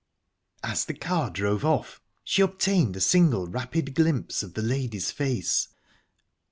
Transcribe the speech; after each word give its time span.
As 0.63 0.85
the 0.85 0.95
car 0.95 1.29
drove 1.29 1.63
off 1.63 2.01
she 2.23 2.41
obtained 2.41 2.95
a 2.95 2.99
single 2.99 3.45
rapid 3.45 3.93
glimpse 3.93 4.41
of 4.41 4.55
the 4.55 4.63
lady's 4.63 5.11
face. 5.11 5.67